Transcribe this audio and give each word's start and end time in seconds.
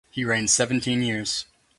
He 0.09 0.25
reigned 0.25 0.49
seventeen 0.49 1.03
years. 1.03 1.45